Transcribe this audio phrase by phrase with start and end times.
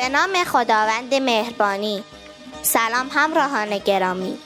[0.00, 2.04] به نام خداوند مهربانی.
[2.62, 4.38] سلام همراهان گرامی.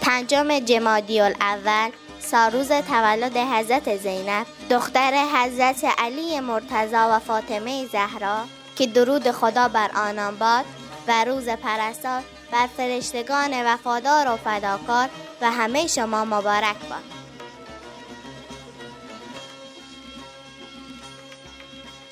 [0.00, 8.44] پنجم جمادی الاول ساروز تولد حضرت زینب دختر حضرت علی مرتضا و فاطمه زهرا
[8.76, 10.64] که درود خدا بر آنان باد
[11.08, 15.08] و روز پرستار بر فرشتگان وفادار و فداکار
[15.40, 17.17] و همه شما مبارک باد.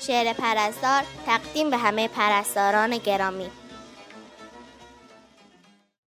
[0.07, 3.51] شعر پرستار تقدیم به همه پرستاران گرامی.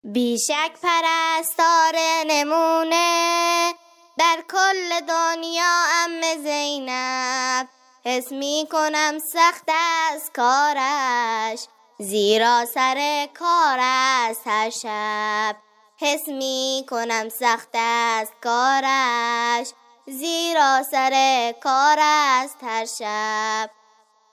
[0.05, 1.95] بیشک پرستار
[2.27, 3.75] نمونه
[4.19, 7.69] در کل دنیا ام زینب.
[8.05, 11.67] حس می کنم سخت از کارش
[11.99, 15.57] زیرا سر کار است هر شب.
[16.01, 19.69] حس می کنم سخت از کارش
[20.07, 23.84] زیرا سر کار است هر شب.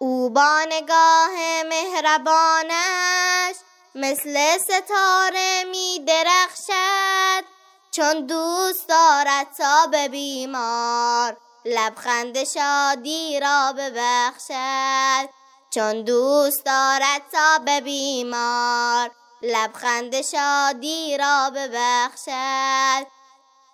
[0.01, 3.55] او با نگاه مهربانش
[3.95, 7.45] مثل ستاره می درخشد
[7.91, 11.37] چون دوست دارد تا به بیمار.
[11.65, 15.29] لبخند شادی را ببخشد
[15.69, 19.11] چون دوست دارد تا به بیمار.
[19.41, 23.07] لبخند شادی را ببخشد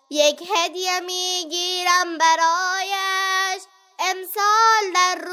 [0.10, 3.62] یک هدیه می‌گیرم برایش.
[4.00, 5.27] امسال در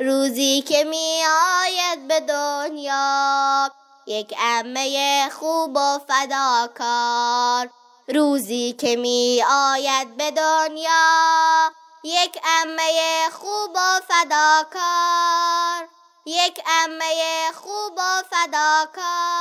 [0.00, 1.22] روزی که می
[1.62, 3.70] آید به دنیا
[4.06, 7.70] یک امه خوب و فداکار.
[8.08, 11.72] روزی که می آید به دنیا
[12.04, 15.88] یک امه خوب و فداکار.
[16.26, 19.35] یک امه خوب و فداکار.